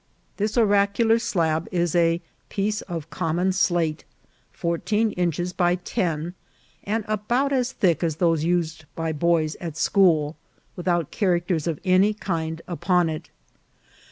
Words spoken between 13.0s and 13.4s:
it.